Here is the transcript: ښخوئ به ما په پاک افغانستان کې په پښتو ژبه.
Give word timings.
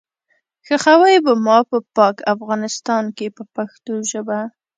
ښخوئ 0.65 1.15
به 1.25 1.33
ما 1.45 1.57
په 1.69 1.77
پاک 1.95 2.15
افغانستان 2.33 3.03
کې 3.17 3.27
په 3.35 3.43
پښتو 3.55 3.93
ژبه. 4.11 4.39